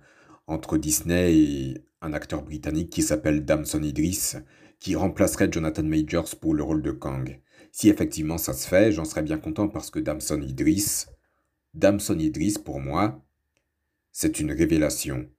[0.47, 4.35] entre Disney et un acteur britannique qui s'appelle Damson Idris,
[4.79, 7.39] qui remplacerait Jonathan Majors pour le rôle de Kang.
[7.71, 11.05] Si effectivement ça se fait, j'en serais bien content parce que Damson Idris,
[11.73, 13.21] Damson Idris pour moi,
[14.12, 15.30] c'est une révélation.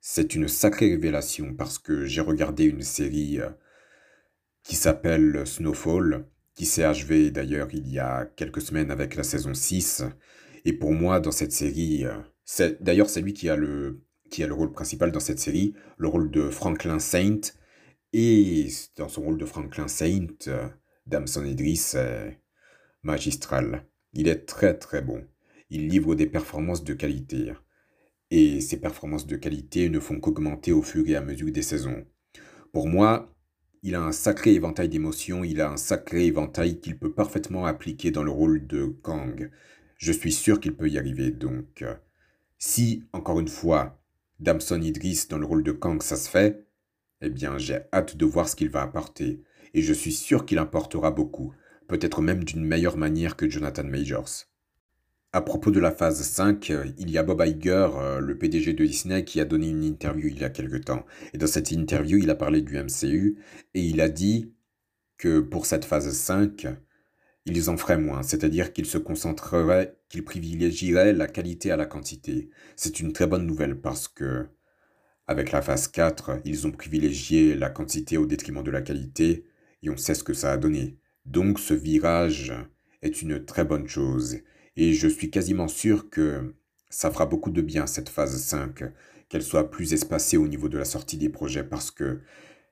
[0.00, 3.50] C'est une sacrée révélation parce que j'ai regardé une série euh,
[4.62, 9.54] qui s'appelle Snowfall, qui s'est achevée d'ailleurs il y a quelques semaines avec la saison
[9.54, 10.04] 6.
[10.64, 14.42] Et pour moi, dans cette série, euh, c'est d'ailleurs c'est lui qui a, le, qui
[14.42, 17.40] a le rôle principal dans cette série, le rôle de Franklin Saint.
[18.12, 20.68] Et dans son rôle de Franklin Saint, euh,
[21.06, 22.40] Damson Idris est
[23.02, 23.86] magistral.
[24.12, 25.24] Il est très très bon.
[25.68, 27.52] Il livre des performances de qualité
[28.30, 32.04] et ses performances de qualité ne font qu'augmenter au fur et à mesure des saisons.
[32.72, 33.34] Pour moi,
[33.82, 38.10] il a un sacré éventail d'émotions, il a un sacré éventail qu'il peut parfaitement appliquer
[38.10, 39.50] dans le rôle de Kang.
[39.96, 41.84] Je suis sûr qu'il peut y arriver, donc
[42.58, 44.00] si, encore une fois,
[44.38, 46.66] Damson Idris dans le rôle de Kang ça se fait,
[47.22, 49.42] eh bien j'ai hâte de voir ce qu'il va apporter,
[49.74, 51.52] et je suis sûr qu'il importera beaucoup,
[51.88, 54.49] peut-être même d'une meilleure manière que Jonathan Majors.
[55.32, 58.84] À propos de la phase 5, il y a Bob Iger, euh, le PDG de
[58.84, 61.06] Disney, qui a donné une interview il y a quelque temps.
[61.32, 63.38] Et dans cette interview, il a parlé du MCU
[63.74, 64.52] et il a dit
[65.18, 66.66] que pour cette phase 5,
[67.46, 72.50] ils en feraient moins, c'est-à-dire qu'ils se concentreraient, qu'ils privilégieraient la qualité à la quantité.
[72.74, 74.48] C'est une très bonne nouvelle parce que,
[75.28, 79.44] avec la phase 4, ils ont privilégié la quantité au détriment de la qualité
[79.84, 80.98] et on sait ce que ça a donné.
[81.24, 82.52] Donc ce virage
[83.02, 84.38] est une très bonne chose.
[84.80, 86.54] Et je suis quasiment sûr que
[86.88, 88.82] ça fera beaucoup de bien cette phase 5,
[89.28, 92.22] qu'elle soit plus espacée au niveau de la sortie des projets, parce que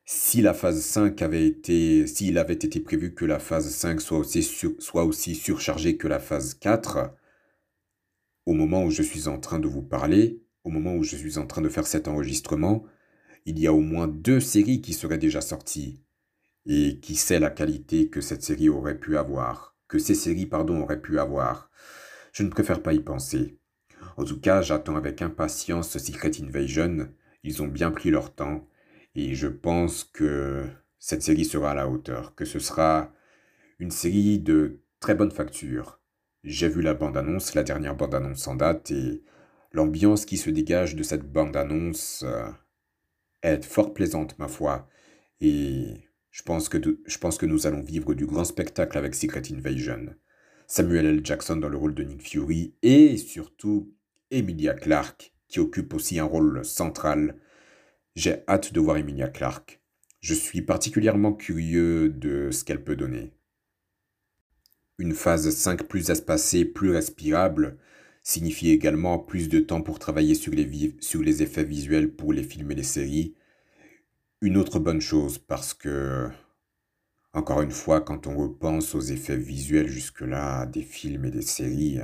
[0.06, 4.16] si la phase 5 avait été, s'il avait été prévu que la phase 5 soit
[4.16, 4.42] aussi,
[4.78, 7.14] soit aussi surchargée que la phase 4,
[8.46, 11.36] au moment où je suis en train de vous parler, au moment où je suis
[11.36, 12.86] en train de faire cet enregistrement,
[13.44, 16.00] il y a au moins deux séries qui seraient déjà sorties.
[16.64, 20.80] Et qui sait la qualité que cette série aurait pu avoir, que ces séries, pardon,
[20.82, 21.70] auraient pu avoir.
[22.32, 23.58] Je ne préfère pas y penser.
[24.16, 27.08] En tout cas, j'attends avec impatience Secret Invasion.
[27.42, 28.68] Ils ont bien pris leur temps.
[29.14, 30.66] Et je pense que
[30.98, 33.12] cette série sera à la hauteur, que ce sera
[33.78, 36.00] une série de très bonne facture.
[36.44, 39.24] J'ai vu la bande-annonce, la dernière bande-annonce en date, et
[39.72, 42.50] l'ambiance qui se dégage de cette bande-annonce euh,
[43.42, 44.88] est fort plaisante, ma foi.
[45.40, 46.07] Et
[46.38, 50.14] je pense, que je pense que nous allons vivre du grand spectacle avec Secret Invasion.
[50.68, 51.20] Samuel L.
[51.24, 53.92] Jackson dans le rôle de Nick Fury et surtout
[54.30, 57.40] Emilia Clarke qui occupe aussi un rôle central.
[58.14, 59.80] J'ai hâte de voir Emilia Clarke.
[60.20, 63.32] Je suis particulièrement curieux de ce qu'elle peut donner.
[64.98, 67.78] Une phase 5 plus espacée, plus respirable,
[68.22, 72.44] signifie également plus de temps pour travailler sur les, sur les effets visuels pour les
[72.44, 73.34] films et les séries.
[74.40, 76.28] Une autre bonne chose parce que
[77.32, 81.98] encore une fois, quand on repense aux effets visuels jusque-là des films et des séries,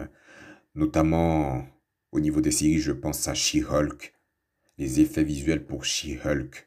[0.74, 1.64] notamment
[2.10, 4.14] au niveau des séries, je pense à She-Hulk.
[4.78, 6.66] Les effets visuels pour She-Hulk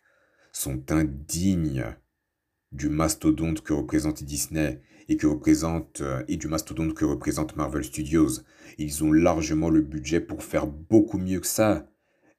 [0.54, 1.98] sont indignes
[2.72, 8.40] du mastodonte que représente Disney et que représente et du mastodonte que représente Marvel Studios.
[8.78, 11.90] Ils ont largement le budget pour faire beaucoup mieux que ça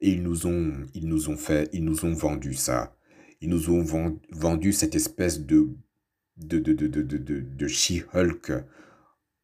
[0.00, 2.97] et ils nous ont ils nous ont fait ils nous ont vendu ça.
[3.40, 3.84] Ils nous ont
[4.30, 5.68] vendu cette espèce de
[6.38, 8.52] de, de, de, de, de, She-Hulk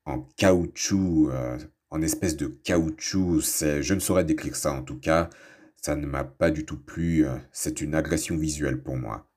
[0.05, 1.59] en caoutchouc, euh,
[1.91, 3.41] en espèce de caoutchouc.
[3.41, 5.31] Je ne saurais décrire ça en tout cas.
[5.77, 7.27] Ça ne m'a pas du tout plu.
[7.27, 9.29] Euh, c'est une agression visuelle pour moi.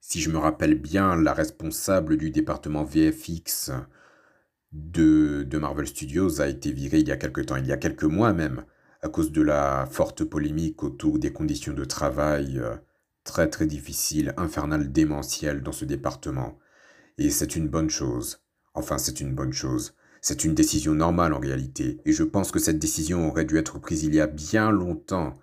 [0.00, 3.70] Si je me rappelle bien, la responsable du département VFX
[4.72, 7.76] de, de Marvel Studios a été virée il y a quelque temps, il y a
[7.76, 8.64] quelques mois même,
[9.02, 12.76] à cause de la forte polémique autour des conditions de travail euh,
[13.24, 16.58] très très difficiles, infernales, démentielles dans ce département.
[17.18, 18.42] Et c'est une bonne chose.
[18.74, 19.94] Enfin, c'est une bonne chose.
[20.22, 23.78] C'est une décision normale en réalité, et je pense que cette décision aurait dû être
[23.78, 25.38] prise il y a bien longtemps.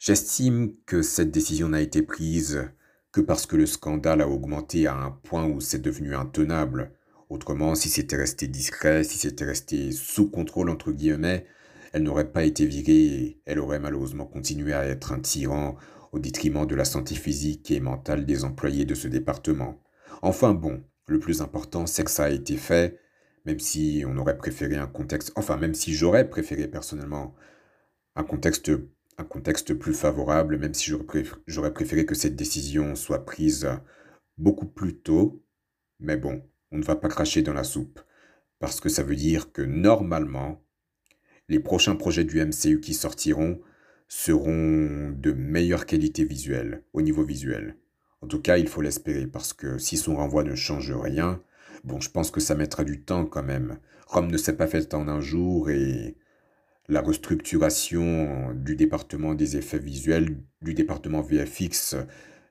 [0.00, 2.68] J'estime que cette décision n'a été prise
[3.12, 6.92] que parce que le scandale a augmenté à un point où c'est devenu intenable.
[7.28, 11.46] Autrement, si c'était resté discret, si c'était resté sous contrôle entre guillemets,
[11.92, 15.76] elle n'aurait pas été virée et elle aurait malheureusement continué à être un tyran
[16.12, 19.80] au détriment de la santé physique et mentale des employés de ce département.
[20.22, 22.98] Enfin bon, le plus important, c'est que ça a été fait,
[23.44, 27.34] même si on aurait préféré un contexte, enfin même si j'aurais préféré personnellement
[28.16, 28.70] un contexte,
[29.18, 30.92] un contexte plus favorable, même si
[31.46, 33.68] j'aurais préféré que cette décision soit prise
[34.38, 35.44] beaucoup plus tôt.
[35.98, 38.00] Mais bon, on ne va pas cracher dans la soupe,
[38.58, 40.64] parce que ça veut dire que normalement,
[41.50, 43.60] les prochains projets du MCU qui sortiront
[44.06, 47.76] seront de meilleure qualité visuelle, au niveau visuel.
[48.22, 51.42] En tout cas, il faut l'espérer parce que si son renvoi ne change rien,
[51.82, 53.78] bon, je pense que ça mettra du temps quand même.
[54.06, 56.16] Rome ne s'est pas faite en un jour et
[56.88, 61.96] la restructuration du département des effets visuels, du département VFX,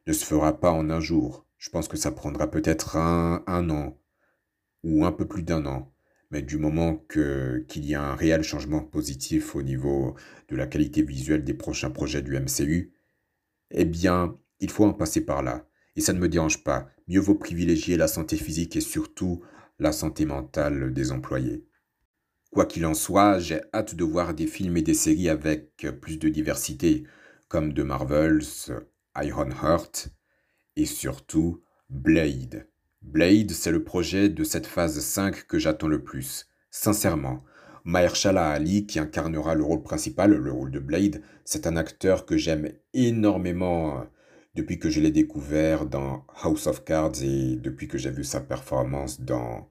[0.07, 1.45] ne se fera pas en un jour.
[1.57, 3.97] Je pense que ça prendra peut-être un, un an
[4.83, 5.89] ou un peu plus d'un an.
[6.31, 10.15] Mais du moment que, qu'il y a un réel changement positif au niveau
[10.47, 12.93] de la qualité visuelle des prochains projets du MCU,
[13.71, 15.67] eh bien, il faut en passer par là.
[15.95, 16.89] Et ça ne me dérange pas.
[17.07, 19.43] Mieux vaut privilégier la santé physique et surtout
[19.79, 21.65] la santé mentale des employés.
[22.51, 26.17] Quoi qu'il en soit, j'ai hâte de voir des films et des séries avec plus
[26.19, 27.05] de diversité,
[27.47, 28.43] comme The Marvels,
[29.15, 30.09] Ironheart
[30.75, 32.68] et surtout Blade.
[33.01, 36.47] Blade, c'est le projet de cette phase 5 que j'attends le plus.
[36.69, 37.43] Sincèrement,
[37.85, 42.37] Mahershala Ali, qui incarnera le rôle principal, le rôle de Blade, c'est un acteur que
[42.37, 44.05] j'aime énormément
[44.53, 48.41] depuis que je l'ai découvert dans House of Cards et depuis que j'ai vu sa
[48.41, 49.69] performance dans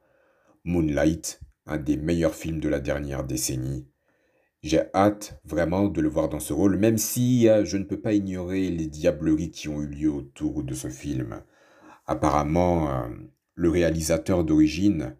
[0.65, 3.87] Moonlight, un des meilleurs films de la dernière décennie.
[4.63, 8.01] J'ai hâte vraiment de le voir dans ce rôle, même si euh, je ne peux
[8.01, 11.43] pas ignorer les diableries qui ont eu lieu autour de ce film.
[12.09, 13.09] Apparemment, euh,
[13.55, 15.15] le réalisateur d'origine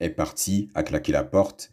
[0.00, 1.72] est parti, a claqué la porte.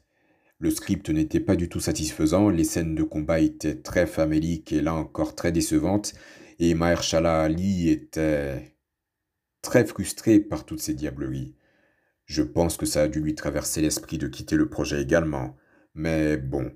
[0.59, 4.81] Le script n'était pas du tout satisfaisant, les scènes de combat étaient très faméliques et
[4.81, 6.13] là encore très décevantes,
[6.59, 8.77] et Mahershala Ali était
[9.63, 11.55] très frustré par toutes ces diableries.
[12.25, 15.55] Je pense que ça a dû lui traverser l'esprit de quitter le projet également,
[15.95, 16.71] mais bon,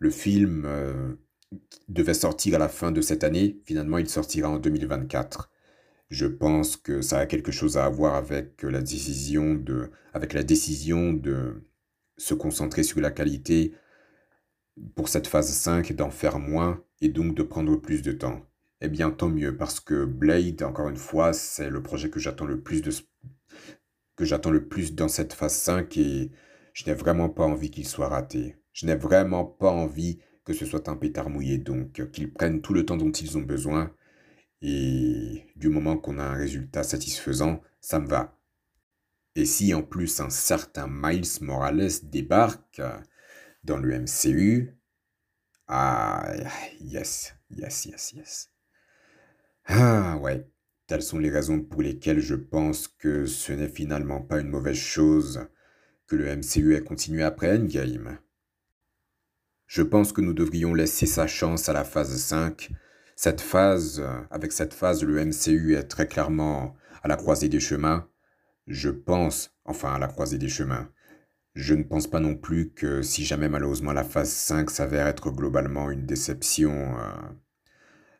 [0.00, 1.14] le film euh,
[1.88, 5.50] devait sortir à la fin de cette année, finalement il sortira en 2024.
[6.14, 10.44] Je pense que ça a quelque chose à voir avec la décision de, avec la
[10.44, 11.60] décision de
[12.16, 13.74] se concentrer sur la qualité
[14.94, 18.46] pour cette phase 5, d'en faire moins et donc de prendre plus de temps.
[18.80, 22.46] Eh bien, tant mieux, parce que Blade, encore une fois, c'est le projet que j'attends
[22.46, 22.92] le plus de
[24.14, 26.30] que j'attends le plus dans cette phase 5 et
[26.74, 28.54] je n'ai vraiment pas envie qu'il soit raté.
[28.72, 32.72] Je n'ai vraiment pas envie que ce soit un pétard mouillé, donc qu'ils prennent tout
[32.72, 33.92] le temps dont ils ont besoin
[34.66, 38.40] et du moment qu'on a un résultat satisfaisant, ça me va.
[39.36, 42.80] Et si en plus un certain Miles Morales débarque
[43.62, 44.74] dans le MCU,
[45.68, 46.32] ah,
[46.80, 48.50] yes, yes, yes, yes.
[49.66, 50.48] Ah ouais,
[50.86, 54.78] telles sont les raisons pour lesquelles je pense que ce n'est finalement pas une mauvaise
[54.78, 55.46] chose
[56.06, 58.18] que le MCU ait continué après Endgame.
[59.66, 62.70] Je pense que nous devrions laisser sa chance à la phase 5
[63.16, 67.60] cette phase, euh, avec cette phase, le MCU est très clairement à la croisée des
[67.60, 68.08] chemins.
[68.66, 70.88] Je pense, enfin à la croisée des chemins.
[71.54, 75.30] Je ne pense pas non plus que si jamais malheureusement la phase 5 s'avère être
[75.30, 77.12] globalement une déception, euh,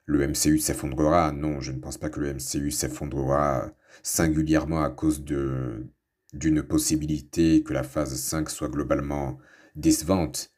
[0.07, 1.32] le MCU s'effondrera.
[1.32, 3.72] Non, je ne pense pas que le MCU s'effondrera
[4.03, 5.86] singulièrement à cause de
[6.32, 9.38] d'une possibilité que la phase 5 soit globalement
[9.76, 10.51] décevante.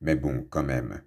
[0.00, 1.02] Mais bon, quand même.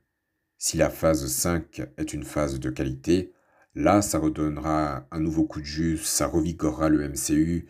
[0.62, 3.32] Si la phase 5 est une phase de qualité,
[3.76, 7.66] là, ça redonnera un nouveau coup de jus, ça revigorera le MCU,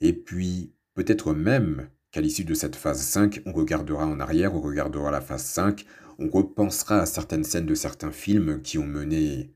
[0.00, 4.60] et puis peut-être même qu'à l'issue de cette phase 5, on regardera en arrière, on
[4.60, 5.86] regardera la phase 5,
[6.18, 9.54] on repensera à certaines scènes de certains films qui ont mené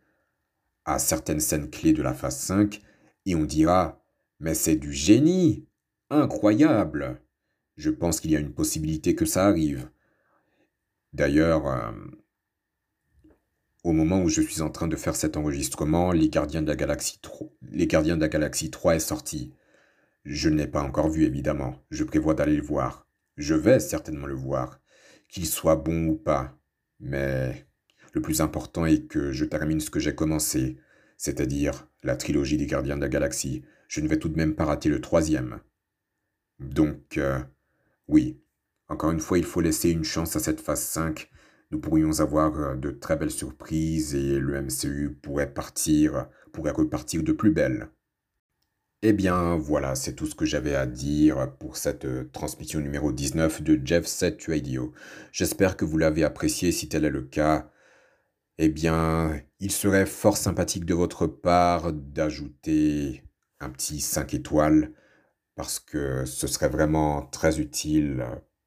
[0.85, 2.81] à certaines scènes clés de la phase 5,
[3.27, 4.01] et on dira
[4.39, 5.67] Mais c'est du génie!
[6.09, 7.21] Incroyable!
[7.77, 9.91] Je pense qu'il y a une possibilité que ça arrive.
[11.13, 11.91] D'ailleurs, euh,
[13.87, 16.75] au moment où je suis en train de faire cet enregistrement, Les Gardiens de la
[16.75, 19.55] Galaxie 3, les Gardiens de la Galaxie 3 est sorti.
[20.25, 23.07] Je ne l'ai pas encore vu évidemment, je prévois d'aller le voir.
[23.37, 24.81] Je vais certainement le voir,
[25.29, 26.59] qu'il soit bon ou pas.
[26.99, 27.65] Mais
[28.13, 30.79] le plus important est que je termine ce que j'ai commencé,
[31.17, 33.63] c'est-à-dire la trilogie des Gardiens de la Galaxie.
[33.87, 35.61] Je ne vais tout de même pas rater le troisième.
[36.59, 37.39] Donc, euh,
[38.09, 38.41] oui,
[38.89, 41.31] encore une fois, il faut laisser une chance à cette phase 5
[41.71, 47.23] nous pourrions avoir euh, de très belles surprises et le MCU pourrait partir, pourrait repartir
[47.23, 47.89] de plus belle.
[49.03, 53.13] Eh bien voilà, c'est tout ce que j'avais à dire pour cette euh, transmission numéro
[53.13, 54.93] 19 de Jeff Set Radio.
[55.33, 57.71] J'espère que vous l'avez apprécié, si tel est le cas.
[58.59, 63.23] Eh bien, il serait fort sympathique de votre part d'ajouter
[63.61, 64.93] un petit 5 étoiles,
[65.57, 68.25] parce que ce serait vraiment très utile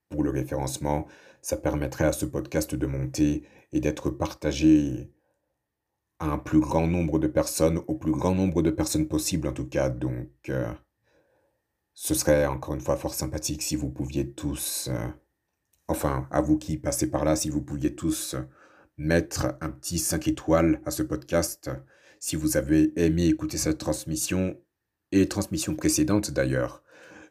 [0.10, 1.08] pour le référencement
[1.42, 5.12] ça permettrait à ce podcast de monter et d'être partagé
[6.20, 9.54] à un plus grand nombre de personnes, au plus grand nombre de personnes possible en
[9.54, 9.90] tout cas.
[9.90, 10.72] Donc, euh,
[11.94, 15.08] ce serait encore une fois fort sympathique si vous pouviez tous, euh,
[15.88, 18.36] enfin, à vous qui passez par là, si vous pouviez tous
[18.98, 21.72] mettre un petit 5 étoiles à ce podcast,
[22.20, 24.58] si vous avez aimé écouter cette transmission
[25.12, 26.84] et transmission précédente d'ailleurs.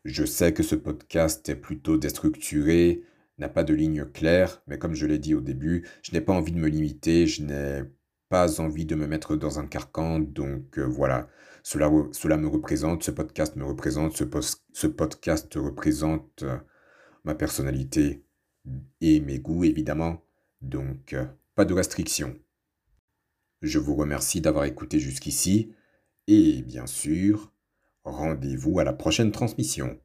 [0.05, 3.03] Je sais que ce podcast est plutôt déstructuré,
[3.39, 6.33] n'a pas de ligne claire, mais comme je l'ai dit au début, je n'ai pas
[6.33, 7.83] envie de me limiter, je n'ai
[8.29, 11.29] pas envie de me mettre dans un carcan, donc euh, voilà,
[11.63, 16.59] cela, me représente, ce podcast me représente, ce, podcast représente euh,
[17.25, 18.25] ma personnalité
[19.01, 20.23] et mes goûts évidemment,
[20.61, 22.37] donc euh, pas de restrictions.
[23.63, 25.75] Je vous remercie d'avoir écouté jusqu'ici,
[26.27, 27.53] et bien sûr,
[28.05, 29.99] rendez-vous à la prochaine transmission.